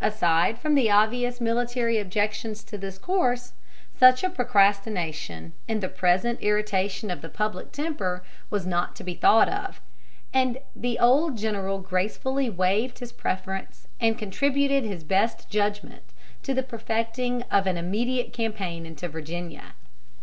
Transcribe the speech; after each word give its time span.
Aside 0.00 0.58
from 0.58 0.74
the 0.76 0.90
obvious 0.90 1.42
military 1.42 1.98
objections 1.98 2.64
to 2.64 2.78
this 2.78 2.96
course, 2.96 3.52
such 3.94 4.24
a 4.24 4.30
procrastination, 4.30 5.52
in 5.68 5.80
the 5.80 5.90
present 5.90 6.40
irritation 6.40 7.10
of 7.10 7.20
the 7.20 7.28
public 7.28 7.70
temper, 7.70 8.24
was 8.48 8.64
not 8.64 8.96
to 8.96 9.04
be 9.04 9.12
thought 9.12 9.50
of; 9.50 9.82
and 10.32 10.56
the 10.74 10.98
old 10.98 11.36
general 11.36 11.80
gracefully 11.80 12.48
waived 12.48 13.00
his 13.00 13.12
preference 13.12 13.86
and 14.00 14.16
contributed 14.18 14.84
his 14.84 15.04
best 15.04 15.50
judgment 15.50 16.14
to 16.44 16.54
the 16.54 16.62
perfecting 16.62 17.42
of 17.50 17.66
an 17.66 17.76
immediate 17.76 18.32
campaign 18.32 18.86
into 18.86 19.06
Virginia. 19.06 19.74